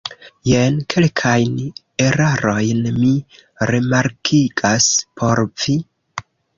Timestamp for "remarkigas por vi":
3.75-5.81